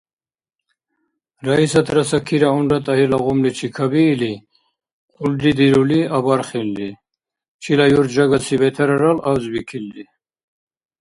Раисатра 1.47 2.03
Сакира, 2.11 2.49
унра 2.57 2.79
ТӀагьирла 2.85 3.19
гъумличи 3.25 3.67
кабиили, 3.75 4.33
«хъулри» 5.13 5.51
дирули 5.57 5.99
абархилри. 6.17 6.89
Чила 7.61 7.85
юрт 7.97 8.09
жагаси 8.15 8.55
бетарарал, 8.61 9.17
абзбикилри. 9.29 10.03